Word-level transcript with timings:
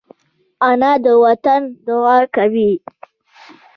انا 0.67 0.91
د 1.03 1.05
وطن 1.23 1.61
دعا 1.87 2.17
کوي 2.35 2.71